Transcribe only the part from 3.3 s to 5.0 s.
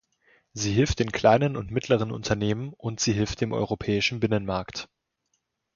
dem Europäischen Binnenmarkt.